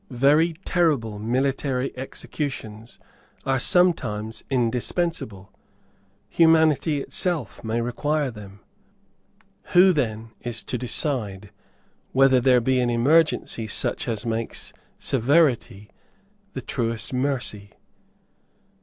Very 0.09 0.53
terrible 0.65 1.19
military 1.19 1.95
executions 1.95 2.97
are 3.45 3.59
sometimes 3.59 4.43
indispensable. 4.49 5.51
Humanity 6.27 6.99
itself 7.01 7.63
may 7.63 7.81
require 7.81 8.31
them. 8.31 8.61
Who 9.73 9.93
then 9.93 10.31
is 10.41 10.63
to 10.63 10.77
decide 10.79 11.51
whether 12.13 12.41
there 12.41 12.59
be 12.61 12.79
an 12.79 12.89
emergency 12.89 13.67
such 13.67 14.07
as 14.07 14.25
makes 14.25 14.73
severity 14.97 15.91
the 16.53 16.61
truest 16.63 17.13
mercy? 17.13 17.69